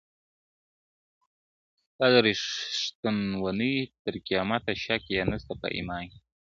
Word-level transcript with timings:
دا 1.99 2.07
ریښتونی 2.27 3.75
تر 4.03 4.13
قیامته 4.27 4.73
شک 4.83 5.01
یې 5.15 5.21
نسته 5.31 5.53
په 5.61 5.67
ایمان 5.77 6.03
کي- 6.11 6.19